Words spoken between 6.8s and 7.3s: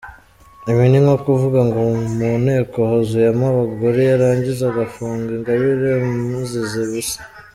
ubusa.